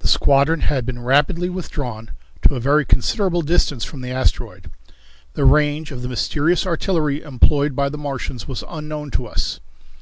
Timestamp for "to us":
9.12-9.60